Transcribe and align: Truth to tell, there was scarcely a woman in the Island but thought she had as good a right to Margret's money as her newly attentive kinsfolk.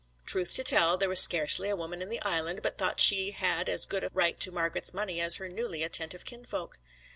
Truth 0.25 0.55
to 0.55 0.63
tell, 0.63 0.97
there 0.97 1.07
was 1.07 1.19
scarcely 1.19 1.69
a 1.69 1.75
woman 1.75 2.01
in 2.01 2.09
the 2.09 2.19
Island 2.23 2.63
but 2.63 2.75
thought 2.75 2.99
she 2.99 3.29
had 3.33 3.69
as 3.69 3.85
good 3.85 4.03
a 4.03 4.09
right 4.15 4.35
to 4.39 4.51
Margret's 4.51 4.95
money 4.95 5.21
as 5.21 5.35
her 5.35 5.47
newly 5.47 5.83
attentive 5.83 6.25
kinsfolk. 6.25 6.79